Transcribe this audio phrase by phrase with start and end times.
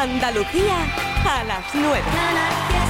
[0.00, 0.78] Andalucía
[1.26, 2.89] a las 9.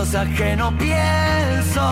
[0.00, 1.84] Cosas que no pienso.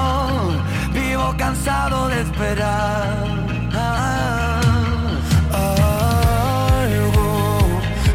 [0.94, 3.26] Vivo cansado de esperar.
[6.72, 7.58] Algo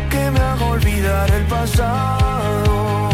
[0.10, 3.10] que me haga olvidar el pasado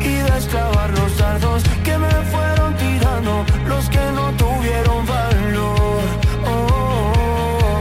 [0.00, 3.32] y destrabar los dardos que me fueron tirando
[3.68, 6.02] los que no tuvieron valor.
[6.52, 7.80] Oh,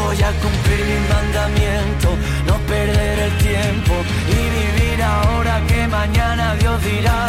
[0.00, 2.08] voy a cumplir mi mandamiento,
[2.48, 3.94] no perder el tiempo
[4.36, 7.28] y vivir ahora que mañana Dios dirá.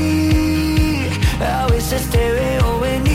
[1.43, 3.11] a veces te veo venir.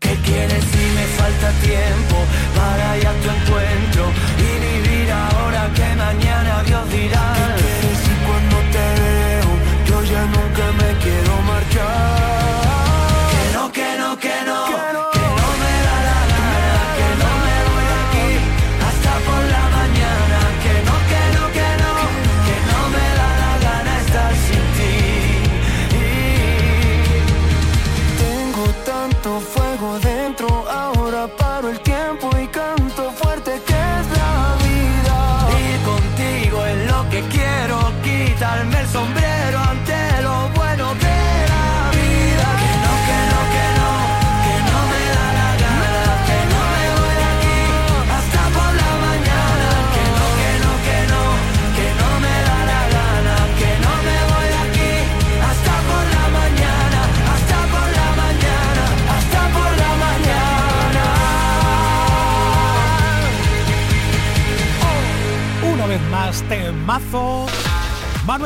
[0.00, 2.16] ¿Qué quieres si me falta tiempo
[2.56, 4.12] para ir a tu encuentro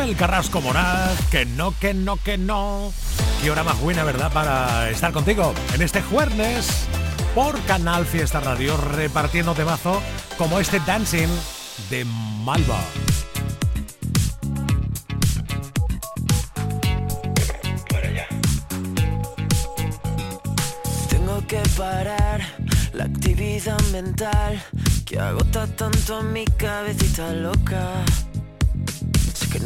[0.06, 2.93] Manuel Carrasco Moraz, que no, que no, que no.
[3.43, 4.33] Qué hora más buena, ¿verdad?
[4.33, 6.87] Para estar contigo en este jueves
[7.34, 10.00] por Canal Fiesta Radio, repartiendo temazo
[10.39, 11.27] como este Dancing
[11.91, 12.78] de Malva.
[21.09, 22.43] Tengo que parar
[22.93, 24.62] la actividad mental
[25.05, 28.05] que agota tanto a mi cabecita loca.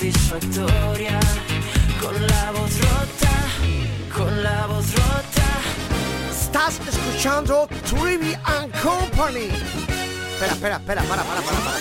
[0.00, 1.20] satisfactoria,
[2.00, 5.48] con la voz rota, con la voz rota.
[6.30, 9.50] Estás escuchando Trivia and Company.
[10.32, 11.78] Espera, espera, espera, para, para, para, para.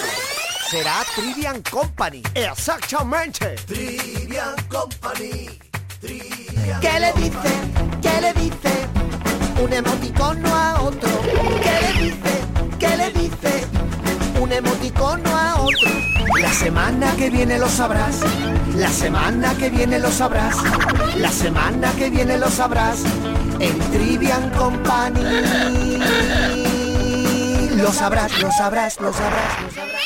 [0.69, 2.21] Será Trivian Company.
[2.33, 3.55] Exactamente.
[3.65, 5.57] Trivian Company.
[6.01, 7.51] Trivian ¿Qué le dice?
[8.01, 9.63] ¿Qué le dice?
[9.63, 11.09] Un emoticono a otro.
[11.63, 12.43] ¿Qué le dice?
[12.79, 13.65] ¿Qué le dice?
[14.41, 16.18] Un emoticono a otro.
[16.41, 18.21] La semana que viene lo sabrás.
[18.75, 20.55] La semana que viene lo sabrás.
[21.17, 23.03] La semana que viene lo sabrás.
[23.59, 25.99] En Trivian Company.
[27.75, 29.99] Lo sabrás, lo sabrás, lo sabrás, lo sabrás.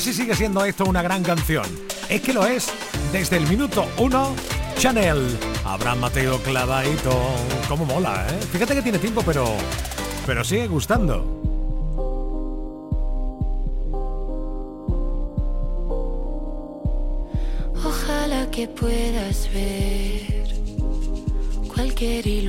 [0.00, 1.66] Si sigue siendo esto una gran canción.
[2.08, 2.68] Es que lo es.
[3.10, 4.34] Desde el minuto 1,
[4.78, 5.36] Chanel.
[5.64, 7.18] Abraham Mateo clavadito.
[7.68, 8.38] Cómo mola, ¿eh?
[8.52, 9.44] Fíjate que tiene tiempo, pero...
[10.24, 11.24] Pero sigue gustando.
[17.84, 20.54] Ojalá que puedas ver
[21.74, 22.47] cualquier ilusión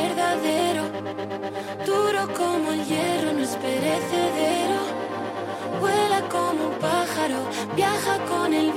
[0.00, 0.84] verdadero,
[1.86, 4.80] duro como el hierro, no es perecedero.
[5.80, 7.38] Vuela como un pájaro,
[7.74, 8.72] viaja con el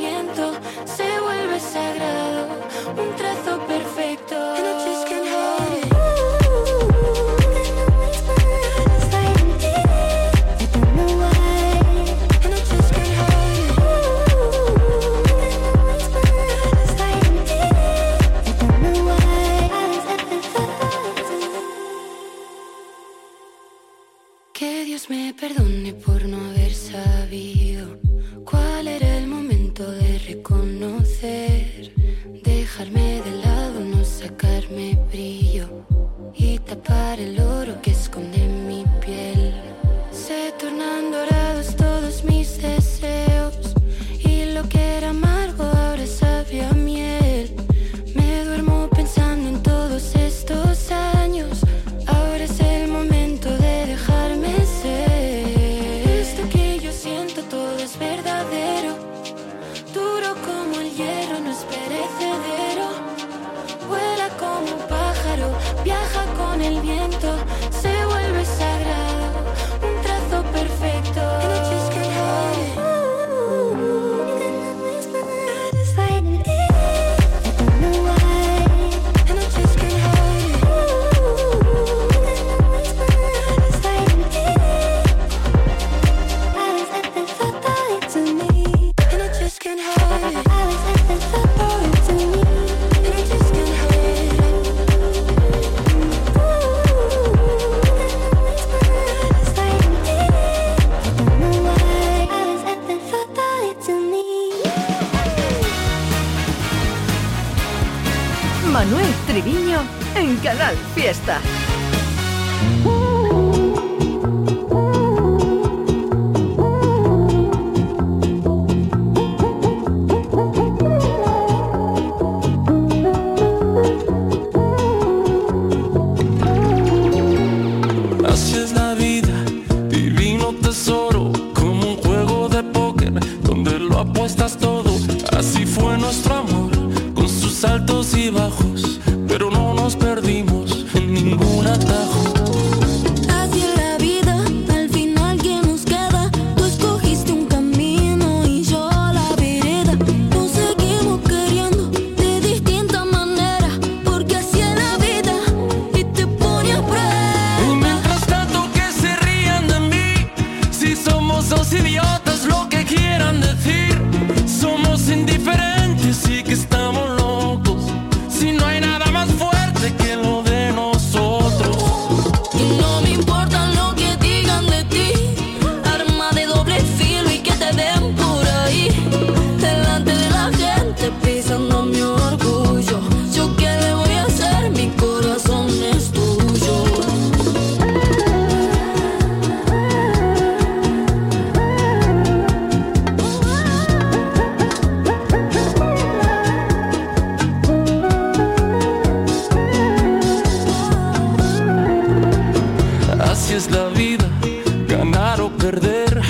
[205.00, 206.22] ganar o perder,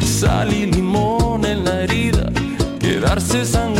[0.00, 2.32] sal y limón en la herida,
[2.80, 3.73] quedarse sangrando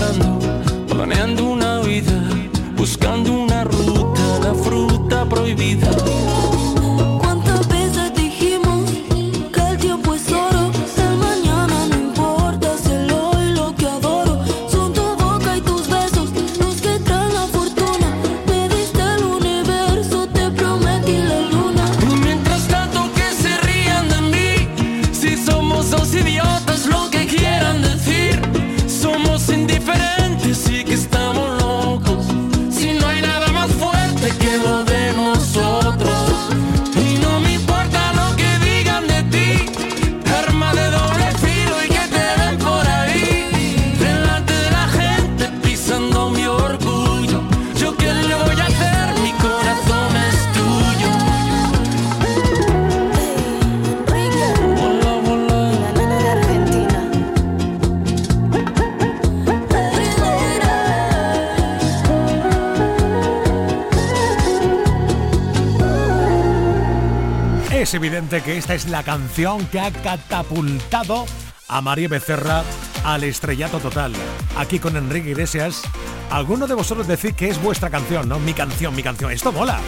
[68.25, 71.27] evidente que esta es la canción que ha catapultado
[71.69, 72.63] a María Becerra
[73.05, 74.13] al estrellato total.
[74.57, 75.83] Aquí con Enrique Iglesias,
[76.31, 78.39] alguno de vosotros decís que es vuestra canción, ¿no?
[78.39, 79.31] Mi canción, mi canción.
[79.31, 79.79] Esto mola,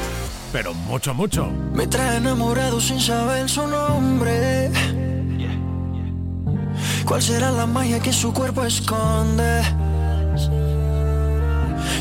[0.53, 1.51] pero mucho, mucho.
[1.73, 4.71] Me trae enamorado sin saber su nombre.
[7.07, 9.63] ¿Cuál será la magia que su cuerpo esconde?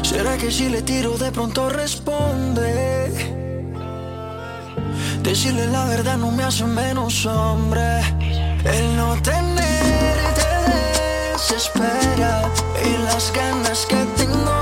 [0.02, 3.35] ¿Será que si le tiro de pronto responde?
[5.26, 8.00] Decirle la verdad no me hace menos hombre.
[8.64, 10.46] El no tenerte
[11.34, 12.48] desespera
[12.86, 14.55] y las ganas que tengo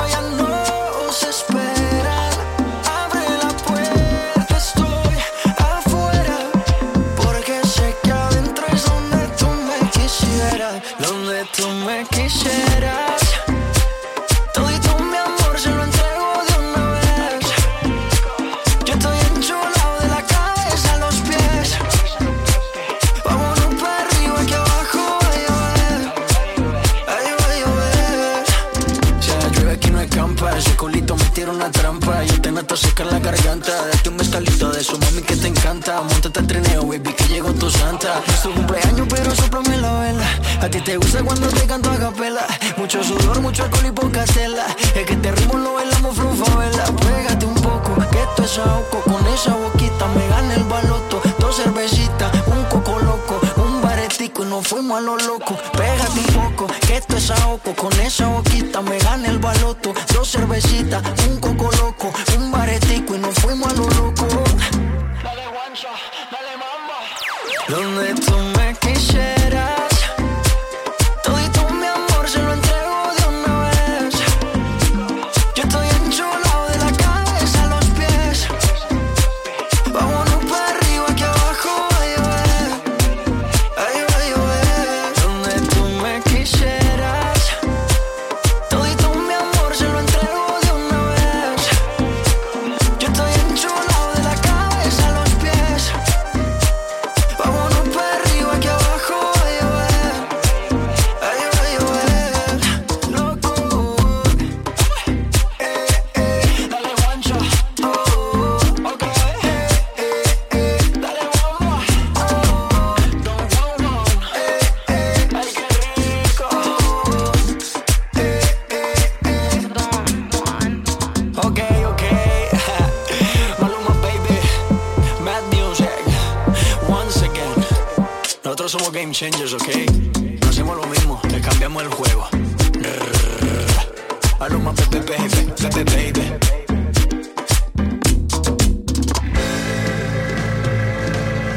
[130.41, 132.27] No hacemos lo mismo, le cambiamos el juego.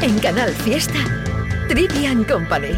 [0.03, 0.99] En Canal Fiesta,
[1.67, 2.77] Trivian Company.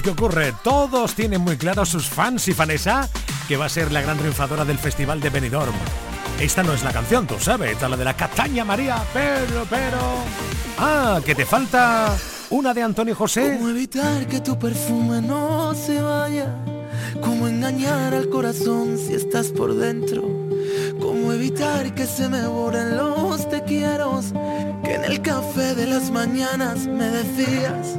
[0.00, 0.54] Ver qué ocurre.
[0.62, 3.08] Todos tienen muy claro sus fans y Vanessa
[3.48, 5.74] que va a ser la gran triunfadora del Festival de Benidorm.
[6.38, 9.66] Esta no es la canción, tú sabes, esta es la de la Castaña María, pero,
[9.68, 9.98] pero...
[10.78, 12.16] Ah, que te falta
[12.50, 13.56] una de Antonio José.
[13.58, 16.54] ¿Cómo evitar que tu perfume no se vaya?
[17.20, 20.22] ¿Cómo engañar al corazón si estás por dentro?
[21.00, 24.20] ¿Cómo evitar que se me borren los te quiero?
[24.84, 27.98] Que en el café de las mañanas me decías.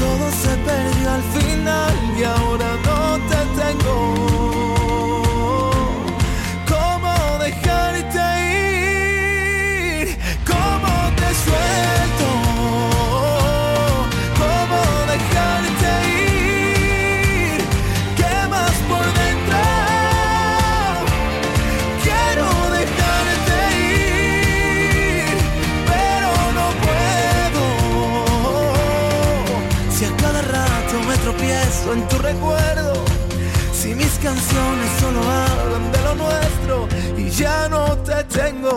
[0.00, 4.59] sueños se perdió al final y ahora no te tengo.
[33.72, 36.88] Si mis canciones solo hablan de lo nuestro
[37.18, 38.76] y ya no te tengo.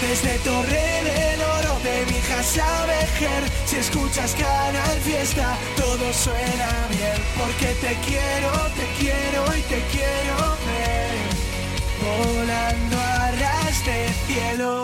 [0.00, 7.20] Desde Torre del Oro de Vijas a Vejer, si escuchas Canal Fiesta, todo suena bien.
[7.38, 11.12] Porque te quiero, te quiero y te quiero ver.
[12.00, 13.14] Volando a
[14.26, 14.83] cielo.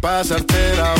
[0.00, 0.99] Pasarte la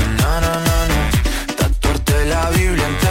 [0.21, 0.99] na, na, na, na,
[1.57, 3.10] Tatuarte la Biblia entera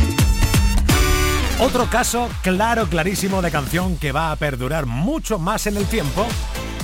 [1.61, 6.25] Otro caso claro, clarísimo de canción que va a perdurar mucho más en el tiempo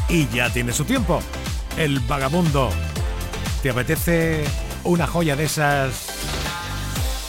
[0.08, 1.20] y ya tiene su tiempo.
[1.78, 2.70] El vagabundo.
[3.64, 4.44] ¿Te apetece
[4.84, 6.17] una joya de esas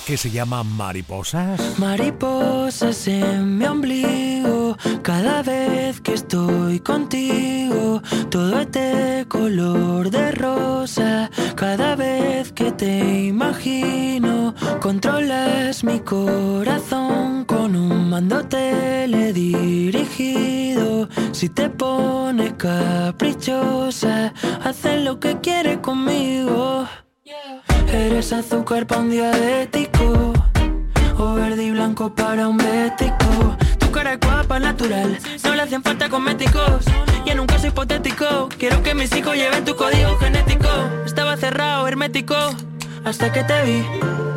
[0.09, 1.79] que se llama mariposas?
[1.79, 11.31] Mariposas en mi ombligo, cada vez que estoy contigo, todo es de color de rosa,
[11.57, 22.55] cada vez que te imagino, controlas mi corazón con un mando teledirigido, si te pones
[22.55, 24.33] caprichosa,
[24.65, 26.89] haces lo que quieres conmigo.
[27.93, 30.33] Eres azúcar para un diabético.
[31.17, 33.57] O verde y blanco para un bético.
[33.79, 35.19] Tu cara es guapa, natural.
[35.45, 36.85] No le hacen falta cosméticos.
[37.25, 38.49] Y en un caso hipotético.
[38.59, 40.69] Quiero que mis hijos lleven tu código genético.
[41.07, 42.35] Estaba cerrado, hermético.
[43.05, 43.83] Hasta que te vi,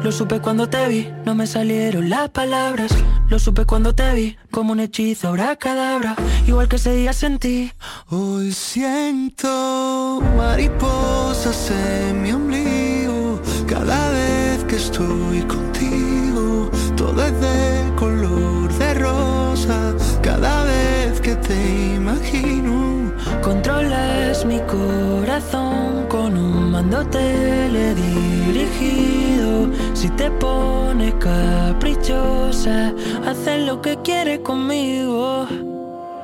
[0.01, 2.91] lo supe cuando te vi, no me salieron las palabras.
[3.27, 6.15] Lo supe cuando te vi, como un hechizo, ahora cadabra,
[6.47, 7.73] igual que ese día sentí.
[8.09, 12.70] Hoy siento mariposas en mi ombligo
[13.71, 16.69] cada vez que estoy contigo.
[16.97, 23.13] Todo es de color de rosa cada vez que te imagino.
[23.41, 29.69] Controlas mi corazón con un mando teledirigido.
[29.93, 32.93] Si te pones caprichosa,
[33.25, 35.47] haces lo que quieres conmigo.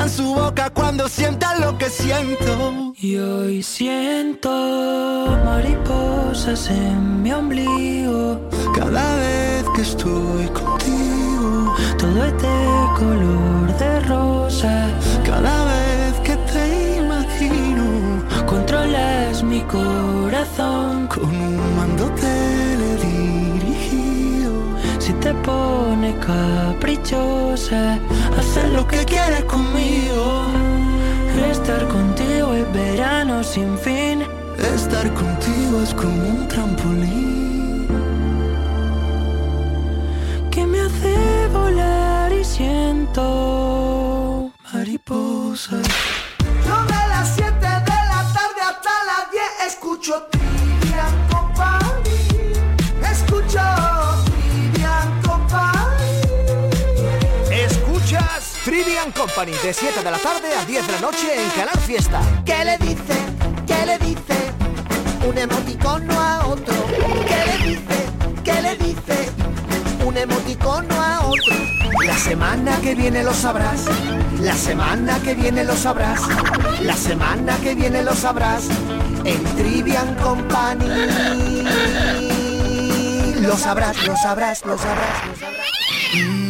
[0.00, 2.94] Callarán su boca cuando sientan lo que siento.
[2.96, 4.48] Y hoy siento
[5.44, 8.40] mariposas en mi ombligo.
[8.74, 14.88] Cada vez que estoy contigo, todo es de color de rosa.
[15.22, 17.84] Cada vez que te imagino,
[18.46, 24.52] controlas mi corazón con un mando teledirigido.
[24.98, 27.98] Si te pones caprichosa,
[28.38, 30.46] haces lo que quieres conmigo.
[31.50, 34.22] Estar contigo es verano sin fin.
[34.74, 37.88] Estar contigo es como un trampolín
[40.50, 43.22] que me hace volar y siento
[44.72, 46.09] mariposas.
[59.20, 62.22] Company de 7 de la tarde a 10 de la noche en Canal Fiesta.
[62.42, 63.14] ¿Qué le dice?
[63.66, 64.34] ¿Qué le dice
[65.28, 66.74] un emoticono a otro?
[67.26, 68.06] ¿Qué le dice?
[68.42, 69.30] ¿Qué le dice
[70.06, 71.54] un emoticono a otro?
[72.06, 73.84] La semana que viene lo sabrás,
[74.40, 76.22] la semana que viene lo sabrás,
[76.80, 78.64] la semana que viene lo sabrás
[79.26, 80.86] en Trivian Company.
[83.42, 85.66] Lo sabrás, lo sabrás, lo sabrás, lo sabrás.
[86.14, 86.49] Mm, ¿A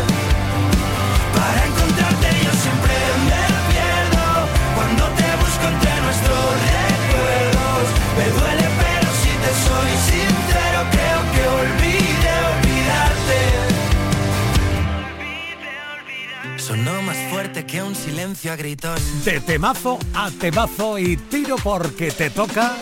[19.25, 22.73] De temazo a temazo y tiro porque te toca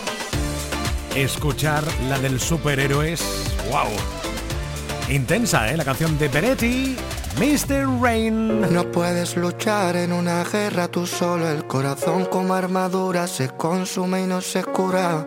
[1.16, 3.20] escuchar la del superhéroes.
[3.70, 3.88] ¡Wow!
[5.12, 5.76] Intensa, ¿eh?
[5.76, 6.96] La canción de Peretti,
[7.36, 8.00] Mr.
[8.00, 8.60] Rain.
[8.72, 14.26] No puedes luchar en una guerra tú solo, el corazón como armadura se consume y
[14.26, 15.26] no se cura.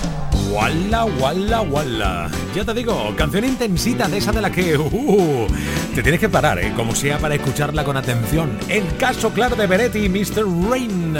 [0.51, 2.29] Walla, walla, walla.
[2.53, 5.47] Ya te digo, canción intensita de esa de la que uh,
[5.95, 6.73] te tienes que parar, ¿eh?
[6.75, 8.57] como sea para escucharla con atención.
[8.67, 10.45] El caso claro de Beretti y Mr.
[10.69, 11.15] Rain.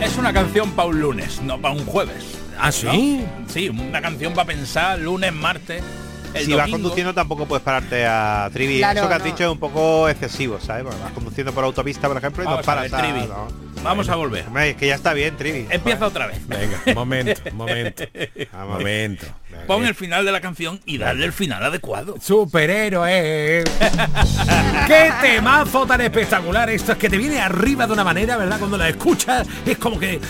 [0.00, 2.24] Es una canción para un lunes, no para un jueves.
[2.58, 3.24] ¿Ah, sí?
[3.26, 3.48] ¿no?
[3.52, 5.82] Sí, una canción para pensar lunes, martes.
[6.32, 6.78] El si vas domingo.
[6.82, 8.78] conduciendo tampoco puedes pararte a Trivi.
[8.78, 9.26] Claro, Eso que has no.
[9.26, 10.84] dicho es un poco excesivo, ¿sabes?
[10.84, 13.26] Vas conduciendo por autopista, por ejemplo, y Vamos no a paras Trivi.
[13.26, 13.63] no.
[13.84, 14.46] Vamos a volver.
[14.46, 15.66] Hombre, es que ya está bien, Trivi.
[15.70, 16.38] Empieza otra vez.
[16.48, 18.04] Venga, momento, momento,
[18.52, 19.26] momento.
[19.66, 22.16] Pon el final de la canción y darle el final adecuado.
[22.20, 23.64] Superhéroe.
[24.86, 26.68] ¡Qué temazo tan espectacular!
[26.70, 28.58] Esto es que te viene arriba de una manera, ¿verdad?
[28.58, 30.20] Cuando la escuchas es como que...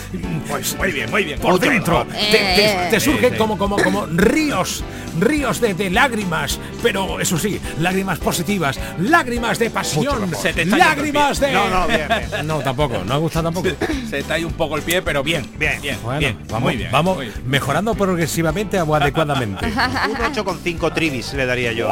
[0.49, 1.39] Pues muy bien, muy bien.
[1.39, 2.05] Por Mucho dentro.
[2.05, 2.21] mejor.
[2.31, 4.83] Te, te- Eh, te surgen como, como, como ríos,
[5.19, 6.59] ríos de, de lágrimas.
[6.81, 11.51] Pero eso sí, lágrimas positivas, lágrimas de pasión, Se te está lágrimas de...
[11.51, 12.47] No, no, bien, bien.
[12.47, 13.69] No, tampoco, no ha gustado tampoco.
[14.09, 15.49] Se te ha ido un poco el pie, pero bien.
[15.57, 16.37] Bien, bien, Bueno, bien.
[16.47, 16.91] vamos, muy bien.
[16.91, 17.41] vamos muy bien.
[17.45, 18.95] mejorando progresivamente o
[19.25, 19.65] adecuadamente.
[19.65, 19.71] Un
[20.35, 21.89] 8,5 Trivis le daría yo.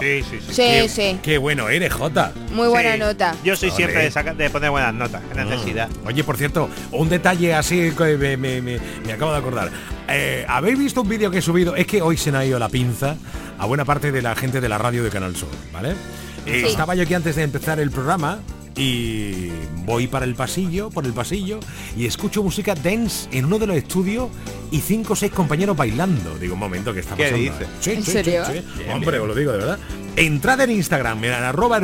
[0.00, 0.46] Sí, sí, sí.
[0.48, 1.18] Sí, qué, sí.
[1.22, 2.32] Qué bueno eres, Jota.
[2.52, 2.98] Muy buena Sí.
[2.98, 3.34] nota.
[3.44, 5.88] Yo soy siempre de, saca- de poner buenas notas, qué necesidad.
[6.04, 9.70] Oye, por cierto, un detalle así que me, me- me- me acabo de acordar.
[10.08, 11.76] Eh, ¿Habéis visto un vídeo que he subido?
[11.76, 13.16] Es que hoy se me ha ido la pinza
[13.58, 15.94] a buena parte de la gente de la radio de Canal Sur, ¿vale?
[16.44, 16.64] Sí.
[16.66, 18.38] Estaba yo aquí antes de empezar el programa
[18.78, 19.50] y
[19.84, 21.58] voy para el pasillo, por el pasillo,
[21.96, 24.28] y escucho música dance en uno de los estudios
[24.70, 26.38] y cinco o seis compañeros bailando.
[26.38, 27.42] Digo, un momento, ¿qué está ¿Qué pasando?
[27.42, 27.66] dice?
[27.80, 28.44] Sí, ¿En sí, serio?
[28.46, 28.84] sí, sí.
[28.92, 29.78] Hombre, os lo digo de verdad.
[30.16, 31.76] Entrad en Instagram, en arroba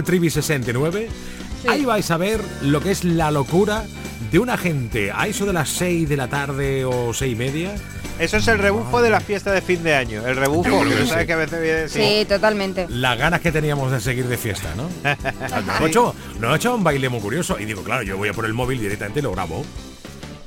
[1.65, 3.85] trivi69, ahí vais a ver lo que es la locura
[4.31, 7.75] de una gente a eso de las 6 de la tarde o seis y media.
[8.19, 10.25] Eso es el rebufo de la fiesta de fin de año.
[10.25, 11.27] El rebufo, que sabes sí.
[11.27, 12.87] que a veces viene Sí, totalmente.
[12.89, 14.89] Las ganas que teníamos de seguir de fiesta, ¿no?
[15.67, 17.59] Nos ha hecho, nos ha hecho un baile muy curioso.
[17.59, 19.65] Y digo, claro, yo voy a por el móvil directamente y lo grabo.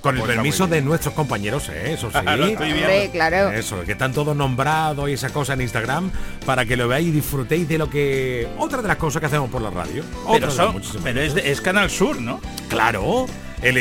[0.08, 1.94] Con el Pues permiso de nuestros compañeros, ¿eh?
[1.94, 2.18] eso sí.
[2.24, 2.82] Lo estoy viendo.
[2.84, 3.50] Hombre, claro.
[3.52, 6.12] Eso, que están todos nombrados y esa cosa en Instagram
[6.46, 8.48] para que lo veáis y disfrutéis de lo que...
[8.58, 10.04] Otra de las cosas que hacemos por la radio.
[10.26, 12.40] Otra Pero, son- es, Canal Sur, ¿no?
[12.70, 13.26] Claro.
[13.62, 13.78] El,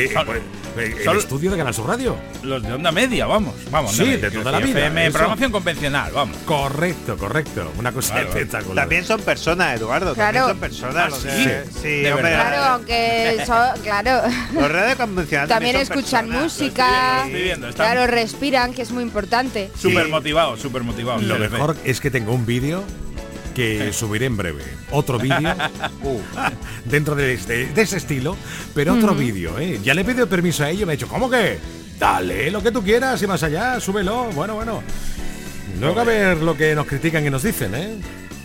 [0.79, 2.15] el son- estudio de Canal Sur Radio.
[2.43, 3.55] Los de onda media, vamos.
[3.71, 5.13] Vamos, Sí, de toda la vida, FM, eso.
[5.13, 6.37] programación convencional, vamos.
[6.45, 7.71] Correcto, correcto.
[7.77, 8.83] Una cosa espectacular.
[8.85, 10.13] También son personas, Eduardo.
[10.13, 10.47] Claro.
[10.47, 11.13] También son personas.
[11.13, 11.45] Ah, sí.
[11.45, 12.47] de, sí, De hombre, verdad.
[12.47, 14.21] Claro, aunque son, claro.
[14.53, 16.43] Los redes convencionales También son escuchan personas.
[16.43, 17.25] música.
[17.25, 19.71] Estoy viendo, Claro, respiran, que es muy importante.
[19.79, 21.21] Súper motivado, súper motivado.
[21.21, 22.83] Lo mejor es que tengo un vídeo
[23.57, 24.61] que subiré en breve.
[24.91, 25.39] Otro vídeo
[26.03, 26.19] Uh,
[26.85, 28.37] dentro de, este- de ese estilo,
[28.75, 29.57] pero otro vídeo.
[29.57, 29.79] ¿eh?
[29.83, 31.57] Ya le he pedido permiso a ellos, me ha dicho, ¿cómo que?
[31.97, 34.25] Dale lo que tú quieras y más allá, súbelo.
[34.35, 34.83] Bueno, bueno.
[35.79, 37.95] Luego a ver lo que nos critican y nos dicen, ¿eh?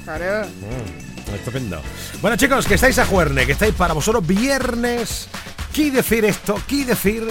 [0.05, 0.49] Claro.
[0.49, 1.83] Mm, estupendo.
[2.23, 5.29] Bueno, chicos, que estáis a juerne, que estáis para vosotros viernes.
[5.75, 6.59] ¿Qué decir esto?
[6.67, 7.29] ¿Qué decir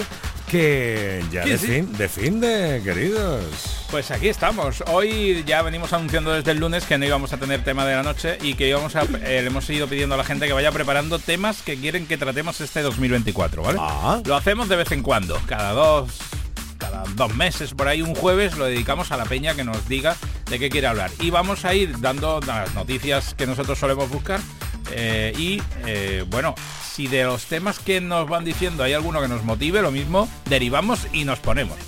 [0.52, 1.66] que ya ¿Qué de sí?
[1.66, 3.42] fin, de fin de queridos?
[3.90, 4.84] Pues aquí estamos.
[4.86, 8.02] Hoy ya venimos anunciando desde el lunes que no íbamos a tener tema de la
[8.02, 10.70] noche y que íbamos a, eh, le hemos ido pidiendo a la gente que vaya
[10.70, 13.78] preparando temas que quieren que tratemos este 2024, ¿vale?
[13.80, 14.20] Ah.
[14.26, 16.18] Lo hacemos de vez en cuando, cada dos,
[16.76, 20.16] cada dos meses por ahí, un jueves lo dedicamos a la peña que nos diga
[20.50, 21.10] de qué quiere hablar.
[21.18, 24.40] Y vamos a ir dando las noticias que nosotros solemos buscar
[24.90, 26.54] eh, y eh, bueno,
[26.92, 30.28] si de los temas que nos van diciendo hay alguno que nos motive, lo mismo
[30.48, 31.78] derivamos y nos ponemos.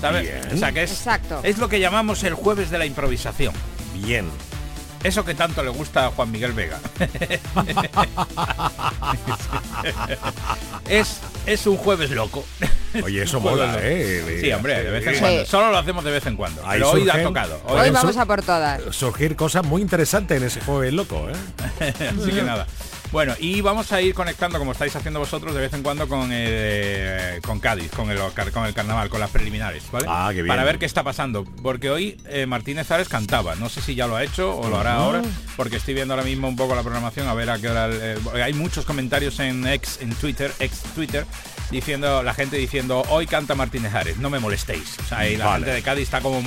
[0.00, 0.22] ¿sabes?
[0.22, 0.54] Bien.
[0.54, 1.40] O sea que es, Exacto.
[1.42, 3.54] es lo que llamamos el jueves de la improvisación.
[3.94, 4.26] Bien.
[5.04, 6.80] Eso que tanto le gusta a Juan Miguel Vega.
[10.88, 12.44] es, es un jueves loco.
[13.02, 13.78] Oye, eso mola, loco.
[13.82, 14.38] ¿eh?
[14.40, 15.20] Sí, hombre, de vez en Sí.
[15.20, 15.46] cuando.
[15.46, 16.62] Solo lo hacemos de vez en cuando.
[16.66, 17.60] Ahí pero hoy ha tocado.
[17.66, 18.80] Hoy vamos a por todas.
[18.94, 21.34] Surgir cosas muy interesantes en ese jueves loco, ¿eh?
[22.18, 22.66] Así que nada.
[23.14, 26.30] Bueno, y vamos a ir conectando, como estáis haciendo vosotros, de vez en cuando con,
[26.32, 28.18] eh, con Cádiz, con el,
[28.52, 30.06] con el carnaval, con las preliminares, ¿vale?
[30.08, 30.48] Ah, qué bien.
[30.48, 31.44] Para ver qué está pasando.
[31.44, 33.54] Porque hoy eh, Martínez Ares cantaba.
[33.54, 35.22] No sé si ya lo ha hecho o lo hará ahora,
[35.56, 37.88] porque estoy viendo ahora mismo un poco la programación, a ver a qué hora...
[37.88, 41.24] eh, hay muchos comentarios en ex, en Twitter, ex Twitter,
[41.70, 44.96] diciendo, la gente diciendo, hoy canta Martínez Ares, no me molestéis.
[45.04, 45.58] O sea, y la Vale.
[45.66, 46.42] gente de Cádiz está como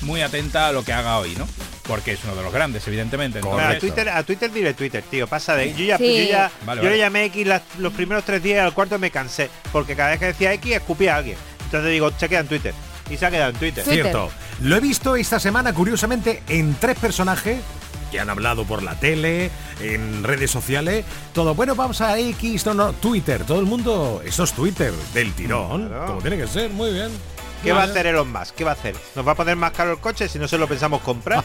[0.00, 1.46] muy atenta a lo que haga hoy, ¿no?
[1.90, 3.40] Porque es uno de los grandes, evidentemente.
[3.40, 6.24] Entonces, a Twitter, a Twitter dile Twitter, tío, pasa de yo ya, Sí.
[6.26, 6.90] yo ya, Vale, yo vale.
[6.90, 10.10] le llamé X las- los primeros tres días y al cuarto me cansé, porque cada
[10.10, 11.36] vez que decía X escupía a alguien.
[11.64, 12.74] Entonces digo, se queda en Twitter.
[13.10, 13.82] Y se ha quedado en Twitter.
[13.82, 14.02] Twitter.
[14.04, 14.30] Cierto.
[14.62, 17.58] Lo he visto esta semana, curiosamente, en tres personajes
[18.12, 22.74] que han hablado por la tele, en redes sociales, todo, bueno, vamos a X, no,
[22.74, 26.06] no, Twitter, todo el mundo, eso es Twitter, del tirón, Claro.
[26.06, 27.10] como tiene que ser, muy bien.
[27.62, 28.54] ¿Qué va a hacer Elon Musk?
[28.54, 28.94] ¿Qué va a hacer?
[29.14, 31.44] ¿Nos va a poner más caro el coche si no se lo pensamos comprar?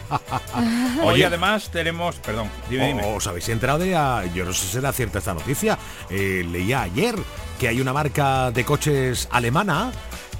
[1.03, 3.03] Hoy además tenemos, perdón, dime, dime.
[3.15, 5.77] ¿Os habéis enterado de, ah, yo no sé si será cierta esta noticia,
[6.09, 7.15] eh, leía ayer
[7.59, 9.91] que hay una marca de coches alemana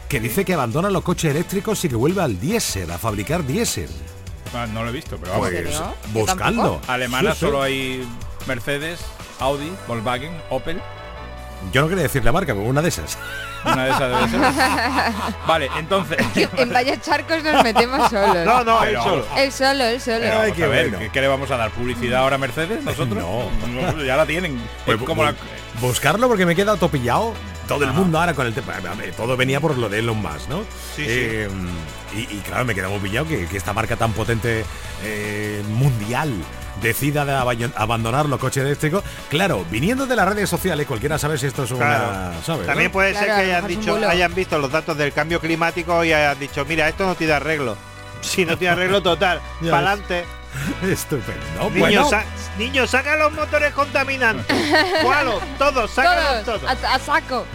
[0.08, 3.90] que dice que abandona los coches eléctricos y que vuelve al diésel, a fabricar diésel.
[4.54, 5.50] Ah, no lo he visto, pero vamos.
[5.50, 5.82] Pues
[6.14, 6.82] buscando.
[6.82, 7.46] ¿Yo Alemana Sí, sí.
[7.46, 8.08] solo hay
[8.48, 9.02] Mercedes,
[9.40, 10.82] Audi, Volkswagen, Opel.
[11.72, 13.18] Yo no quería decir la marca, pero una de esas.
[13.66, 14.40] Una de esas debe ser.
[15.48, 16.18] Vale, entonces.
[16.58, 18.46] En vaya charcos nos metemos solos.
[18.46, 19.26] No, no, él solo.
[19.36, 20.20] Él solo, él solo.
[20.20, 20.96] Pero vamos a ver.
[20.98, 21.72] ¿qué, qué le vamos a dar?
[21.72, 23.18] ¿Publicidad ahora a Mercedes nosotros?
[23.18, 23.50] No.
[23.92, 24.62] No, ya la tienen.
[24.86, 25.36] Pues Es como bu- la-
[25.82, 27.34] Buscarlo porque me he quedado topillado.
[27.68, 28.00] Todo el Ajá.
[28.00, 28.74] mundo ahora con el tema.
[29.18, 30.60] Todo venía por lo de Elon Musk, ¿no?
[30.96, 31.06] Sí, sí.
[31.08, 31.50] Eh,
[32.14, 34.64] y, y claro, me muy pillado que, que esta marca tan potente
[35.04, 36.32] eh, mundial
[36.82, 37.34] decida de
[37.76, 39.04] abandonar los coches eléctricos.
[39.30, 41.86] Claro, viniendo de las redes sociales, cualquiera sabe si esto es una.
[41.86, 42.34] Claro.
[42.46, 42.94] ¿sabes, También no?
[42.94, 46.40] puede Claro, ser que hayan dicho, hayan visto los datos del cambio climático y hayan
[46.40, 47.78] dicho, mira, esto no tiene arreglo.
[48.22, 50.26] Si no tiene arreglo total, para adelante.
[50.84, 51.70] Estupendo.
[51.70, 54.56] Niños, Bueno, sa- saca los motores contaminantes.
[55.04, 55.36] ¿Cuáles?
[55.60, 56.84] Todos, sácalos Todos, todos.
[56.84, 57.46] a, a saco.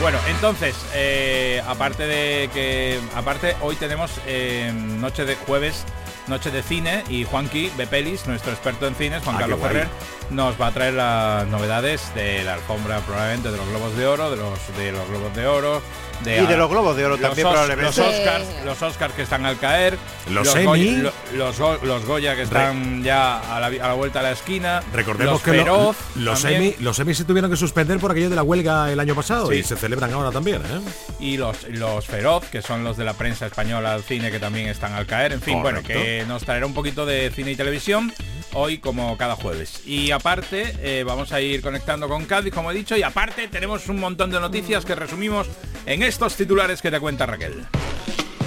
[0.00, 3.00] Bueno, entonces, eh, aparte de que.
[3.14, 5.84] Aparte, hoy tenemos eh, noche de jueves,
[6.30, 9.60] noche de cine y Juanqui Bepelis, nuestro experto en cines, Juan Ah, Carlos.
[9.60, 9.88] Ferrer,
[10.30, 14.30] nos va a traer las novedades de la alfombra probablemente de los globos de oro,
[14.30, 15.82] de los de los globos de oro,
[16.24, 17.84] de, Y de los globos de oro los también Os- probablemente.
[17.86, 18.00] Los Sí.
[18.20, 19.98] Oscars, los Oscars que están al caer,
[20.30, 21.02] Los Goya- Emmy.
[21.02, 24.82] lo- los, los Goya que están ya a la, a la vuelta de la esquina,
[24.92, 28.36] Recordemos los que Feroz los, Emmy, los Emmy se tuvieron que suspender por aquello de
[28.36, 29.56] la huelga el año pasado Sí.
[29.56, 30.80] y se celebran ahora también, ¿eh?
[31.18, 34.68] y los, los Feroz, que son los de la prensa española al cine que también
[34.68, 35.32] están al caer.
[35.32, 38.12] En fin, bueno, que nos traerá un poquito de cine y televisión
[38.54, 39.82] hoy como cada jueves.
[39.86, 43.88] Y aparte, eh, vamos a ir conectando con Cádiz, como he dicho, y aparte tenemos
[43.88, 45.46] un montón de noticias que resumimos
[45.86, 47.64] en estos titulares que te cuenta Raquel.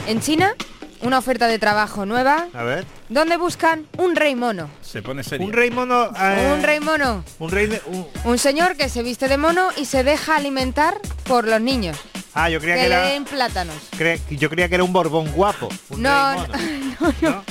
[0.07, 0.53] En China,
[1.01, 2.85] una oferta de trabajo nueva A ver.
[3.09, 4.69] donde buscan un rey mono.
[4.81, 5.45] Se pone serio.
[5.45, 6.09] Un rey mono.
[6.17, 7.23] eh, Un rey mono.
[7.39, 10.99] Un rey de- un- Un señor que se viste de mono y se deja alimentar
[11.25, 11.97] por los niños.
[12.35, 13.07] Ah, yo creía Que que le era.
[13.09, 13.75] den plátanos.
[13.97, 15.69] cre- yo creía que era un borbón guapo.
[15.89, 17.13] Un No, rey mono.
[17.21, 17.43] ¿No?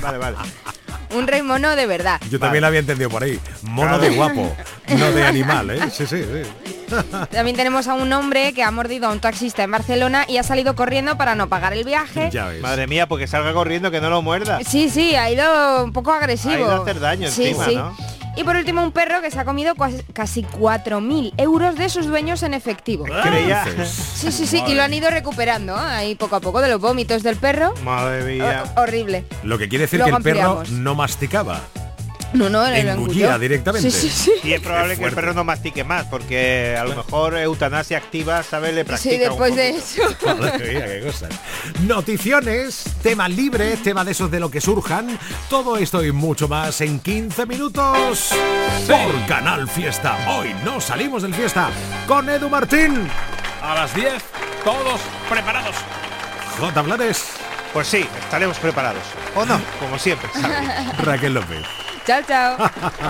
[0.00, 0.36] Vale, vale.
[1.12, 2.20] Un rey mono de verdad.
[2.30, 3.38] Yo también lo había entendido por ahí.
[3.62, 4.54] Mono de guapo,
[4.96, 5.80] no de animal, ¿eh?
[5.90, 6.70] Sí, sí, sí.
[7.30, 10.42] También tenemos a un hombre que ha mordido a un taxista en Barcelona y ha
[10.42, 12.30] salido corriendo para no pagar el viaje.
[12.32, 12.60] Ya ves.
[12.60, 14.58] Madre mía, porque salga corriendo que no lo muerda.
[14.66, 16.54] Sí, sí, ha ido un poco agresivo.
[16.54, 17.76] Ha ido a hacer daño sí, encima, sí.
[17.76, 17.96] ¿no?
[18.36, 19.74] Y por último, un perro que se ha comido
[20.12, 23.04] casi 4.000 euros de sus dueños en efectivo.
[23.22, 23.64] Creía.
[23.84, 25.80] Sí, sí, sí, y lo han ido recuperando ¿eh?
[25.80, 27.74] ahí poco a poco de los vómitos del perro.
[27.84, 28.64] Madre mía.
[28.76, 29.24] Ho- horrible.
[29.42, 31.60] Lo que quiere decir Luego que el perro no masticaba.
[32.32, 33.38] No, no, Engullía engulló.
[33.38, 33.90] directamente.
[33.90, 34.48] Sí, sí, sí.
[34.48, 38.42] Y es probable que el perro no mastique más, porque a lo mejor eutanasia activa,
[38.42, 38.72] ¿sabes?
[38.74, 40.02] Le practica Sí, después un de eso.
[40.26, 41.30] Madre mía, qué cosas.
[41.86, 45.18] Noticiones, tema libre, tema de esos de lo que surjan.
[45.48, 48.30] Todo esto y mucho más en 15 minutos
[48.86, 50.16] por Canal Fiesta.
[50.28, 51.70] Hoy no salimos del fiesta
[52.06, 53.08] con Edu Martín,
[53.62, 54.12] A las 10,
[54.64, 55.74] todos preparados.
[56.58, 56.82] J.
[56.82, 57.24] Blanes,
[57.72, 59.02] Pues sí, estaremos preparados.
[59.34, 60.28] O no, como siempre.
[61.02, 61.62] Raquel López.
[62.06, 62.56] Chao, chao.
[62.60, 63.00] Radio.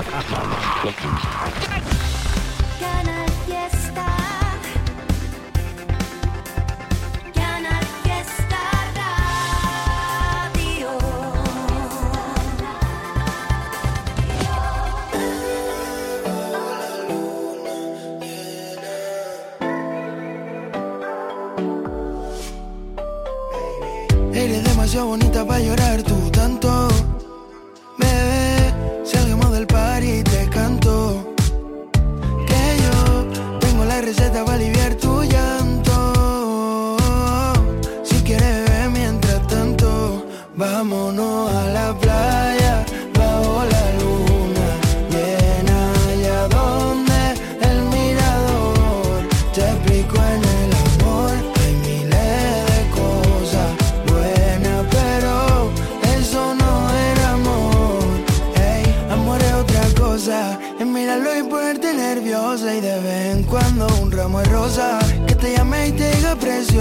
[24.81, 26.20] demasiado bonita para llorar tú
[34.45, 35.50] para aliviar tu llanto.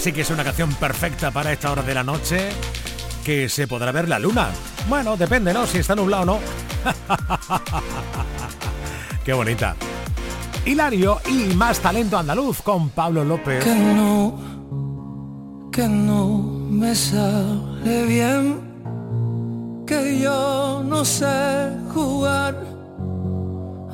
[0.00, 2.48] Esta sí que es una canción perfecta para esta hora de la noche,
[3.22, 4.48] que se podrá ver la luna.
[4.88, 5.66] Bueno, depende, ¿no?
[5.66, 6.38] Si está nublado o no.
[9.26, 9.76] Qué bonita.
[10.64, 13.62] Hilario y más talento andaluz con Pablo López.
[13.62, 16.38] Que no, que no
[16.70, 22.56] me sale bien, que yo no sé jugar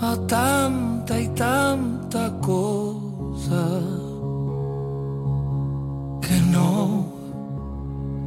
[0.00, 3.95] a tanta y tanta cosa.
[6.26, 7.06] Que no,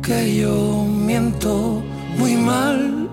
[0.01, 1.83] que yo miento
[2.17, 3.09] muy mal,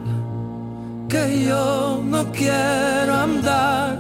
[1.09, 3.99] que yo no quiero andar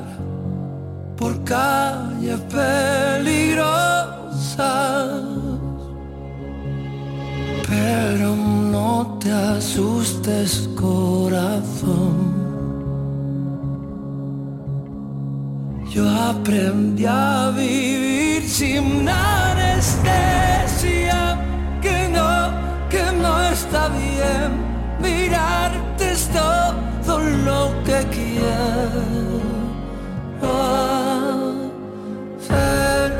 [1.16, 3.66] por calles peligrosas.
[7.68, 12.35] Pero no te asustes, corazón.
[15.96, 20.18] Yo aprendí a vivir sin anestesia,
[21.80, 22.50] que no,
[22.90, 24.50] que no está bien.
[25.00, 29.40] Mirarte es todo lo que quiero
[32.36, 33.10] hacer.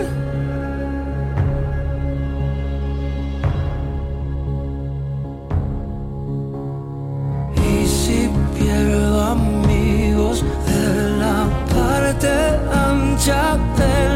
[7.57, 10.45] Y si pierdo amigos
[12.07, 14.16] parte ancha de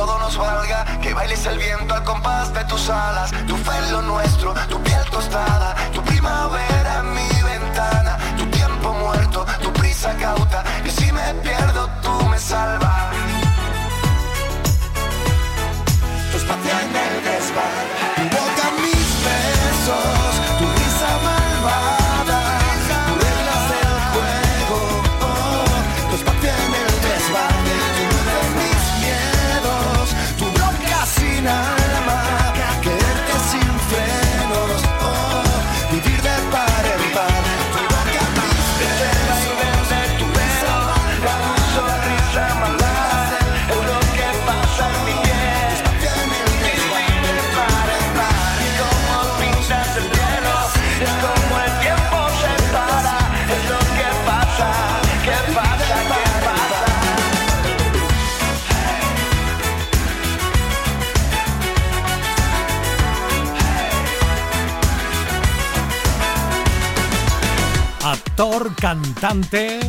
[0.00, 3.92] todo nos valga, que bailes el viento al compás de tus alas, tu fe en
[3.92, 10.14] lo nuestro, tu piel tostada, tu primavera en mi ventana, tu tiempo muerto, tu prisa
[10.16, 12.90] cauta, y si me pierdo tú me salvas.
[68.40, 69.80] Actor, cantante,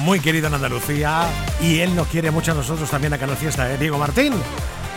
[0.00, 1.26] muy querido en Andalucía
[1.60, 3.76] y él nos quiere mucho a nosotros también a Canal Fiesta, ¿eh?
[3.76, 4.32] Diego Martín.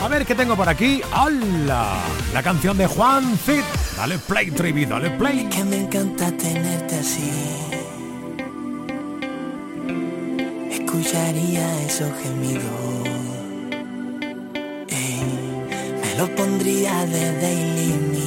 [0.02, 1.02] A ver qué tengo por aquí.
[1.14, 1.97] ¡Hola!
[2.34, 3.64] La canción de Juan Cid.
[3.97, 5.50] Dale play, Trivi, dale play.
[5.50, 7.32] que me encanta tenerte así.
[10.72, 13.10] Escucharía esos gemidos.
[14.88, 15.22] Ey,
[16.02, 18.18] me lo pondría de Daily Mix.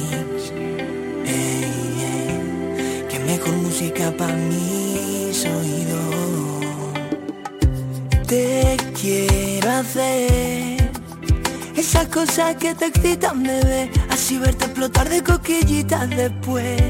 [3.43, 6.65] Mejor música para mis oídos.
[8.27, 10.91] Te quiero hacer
[11.75, 13.91] esas cosas que te excitan, bebé.
[14.09, 16.81] Así verte explotar de coquillitas después.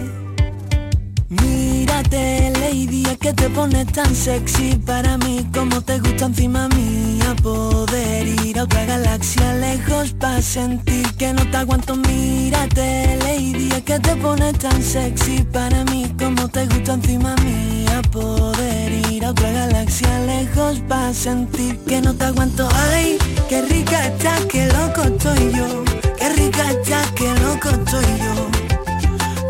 [2.03, 4.75] Fíjate, lady, es que te pones tan sexy.
[4.75, 11.07] Para mí Como te gusta encima mía Poder ir a otra galaxia lejos Pa' sentir
[11.15, 11.95] que no te aguanto.
[11.95, 15.43] Mírate, lady, es que te pones tan sexy.
[15.43, 21.77] Para mí Como te gusta encima mía Poder ir a otra galaxia lejos Pa' sentir
[21.87, 22.67] que no te aguanto.
[22.91, 25.83] Ay, qué rica estás, qué loco estoy yo.
[26.17, 28.62] Qué rica estás, qué loco estoy yo.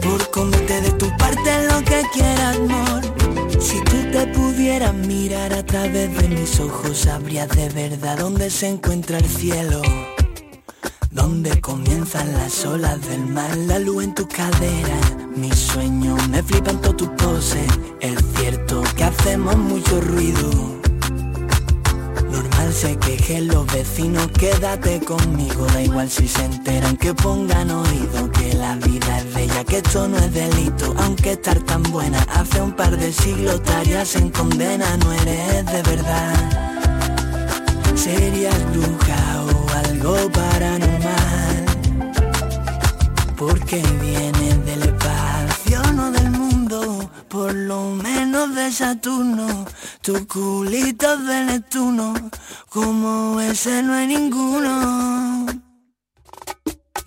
[0.03, 3.01] Por comerte de tu parte lo que quieras, amor.
[3.59, 8.67] Si tú te pudieras mirar a través de mis ojos, sabrías de verdad dónde se
[8.67, 9.81] encuentra el cielo.
[11.09, 14.99] Dónde comienzan las olas del mar, la luz en tu cadera.
[15.35, 17.67] Mis sueños me flipan todas tus poses.
[18.01, 20.82] Es cierto que hacemos mucho ruido.
[22.71, 25.65] Se quejen los vecinos, quédate conmigo.
[25.67, 28.31] Da igual si se enteran que pongan oído.
[28.31, 30.93] Que la vida es bella, que esto no es delito.
[30.97, 34.97] Aunque estar tan buena hace un par de siglos estarías en condena.
[34.97, 36.33] No eres de verdad.
[37.95, 41.65] Serías bruja o algo paranormal.
[43.37, 46.22] Porque vienes del espacio, no del.
[47.33, 49.65] Por lo menos de Saturno.
[50.01, 52.13] Tu culito de Neptuno.
[52.69, 55.47] Como ese no hay ninguno.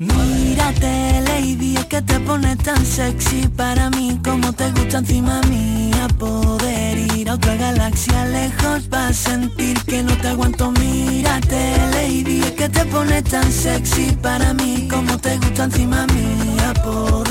[0.00, 6.08] Mírate, lady, es que te pones tan sexy para mí como te gusta encima mía
[6.18, 10.72] poder ir a otra galaxia lejos para sentir que no te aguanto.
[10.72, 16.74] Mírate, lady, es que te pones tan sexy para mí como te gusta encima mía
[16.82, 17.25] poder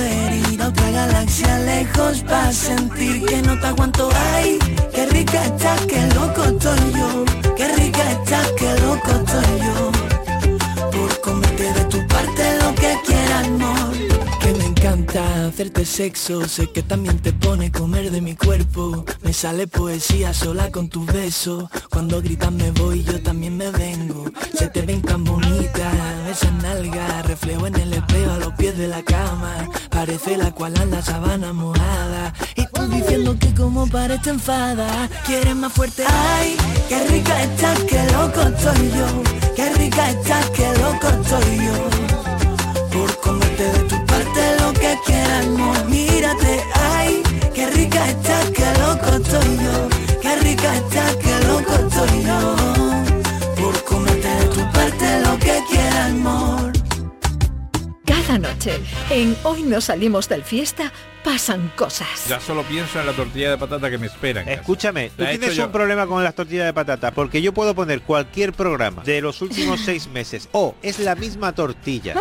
[0.95, 4.09] galaxia lejos para sentir que no te aguanto.
[4.33, 4.57] Ay,
[4.93, 7.25] qué rica estás, qué loco estoy yo.
[7.57, 10.15] Qué rica estás, qué loco estoy yo
[10.91, 14.14] por comerte de tu parte lo que quieras, amor.
[15.15, 19.05] Encanta hacerte sexo, sé que también te pone comer de mi cuerpo.
[19.21, 21.69] Me sale poesía sola con tus besos.
[21.89, 24.25] Cuando gritas me voy, yo también me vengo.
[24.53, 25.89] Se te ven tan bonita,
[26.29, 29.69] esa nalga, reflejo en el espejo a los pies de la cama.
[29.89, 32.33] Parece la cual anda sabana mojada.
[32.57, 36.03] Y tú diciendo que como para te enfada, quieres más fuerte.
[36.07, 36.57] Ay,
[36.89, 39.53] qué rica estás, qué loco estoy yo.
[39.55, 42.34] Qué rica estás, qué loco estoy yo.
[42.95, 45.85] Por comerte de tu parte lo que quieras, amor.
[45.89, 46.63] Mírate,
[46.95, 47.21] ay,
[47.53, 49.77] qué rica estás, qué loco estoy yo.
[50.21, 52.55] Qué rica estás, qué loco estoy yo.
[53.61, 56.64] Por comerte de tu parte lo que quieras, amor.
[58.27, 58.79] Cada noche,
[59.11, 60.91] en Hoy no salimos del fiesta,
[61.23, 62.27] pasan cosas.
[62.27, 64.49] Ya solo pienso en la tortilla de patata que me esperan.
[64.49, 68.51] Escúchame, tú tienes un problema con las tortillas de patata, porque yo puedo poner cualquier
[68.53, 72.15] programa de los últimos seis meses, o es la misma tortilla,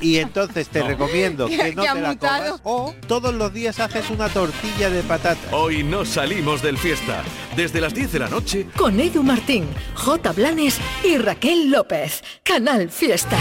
[0.00, 2.58] y entonces te recomiendo que no te la mutado.
[2.58, 5.48] comas, o todos los días haces una tortilla de patata.
[5.50, 7.24] Hoy no salimos del fiesta.
[7.56, 10.32] Desde las 10 de la noche Con Edu Martín, J.
[10.32, 12.22] Blanes y Raquel López.
[12.44, 13.36] Canal Fiesta.